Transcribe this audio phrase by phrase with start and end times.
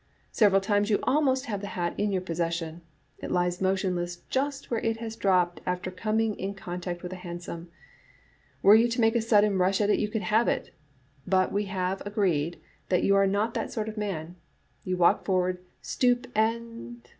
[0.31, 2.81] Several times you almost have the hat in your possession.
[3.19, 6.61] It lies motionless just where it has dropped after coming in IHT ^uu> lkht t1AJt)r•
[6.65, 7.69] contact with a hansom.
[8.63, 10.71] Were you to make a sudden rush at it you could have it,
[11.27, 12.59] but we have agreed
[12.89, 14.37] that you are not that sort of man.
[14.83, 17.07] You walk forward, stoop and